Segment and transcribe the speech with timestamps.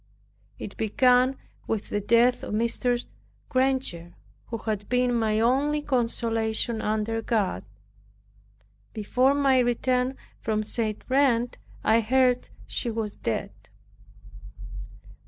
[0.57, 3.05] It began with the death of Mrs.
[3.49, 4.15] Granger,
[4.47, 7.63] who had been my only consolation under God.
[8.93, 11.03] Before my return from St.
[11.07, 11.51] Reine
[11.83, 13.51] I heard she was dead.